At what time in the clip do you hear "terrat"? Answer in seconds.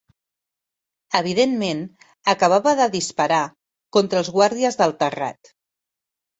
5.07-5.57